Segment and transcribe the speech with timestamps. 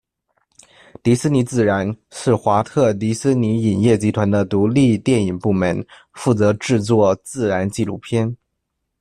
[1.03, 8.35] 迪士尼自然，是华特迪士尼影业集团的独立电影部门，负责制作自然纪录片。